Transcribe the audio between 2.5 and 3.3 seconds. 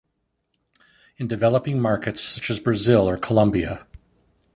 Brazil or